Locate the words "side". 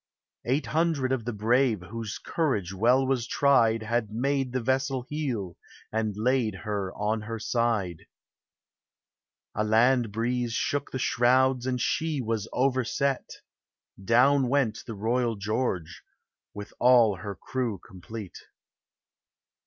7.37-8.07